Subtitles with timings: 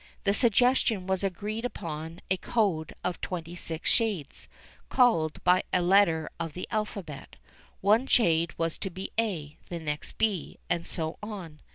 [0.23, 5.61] The suggestion was to agree upon a code of twenty six shades, each called by
[5.71, 7.35] a letter of the alphabet.
[7.81, 11.61] One shade was to be a, the next b, and so on.